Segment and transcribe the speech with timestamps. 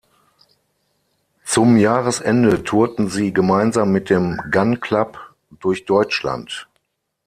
[1.45, 6.67] Zum Jahresende tourten sie gemeinsam mit dem Gun Club durch Deutschland.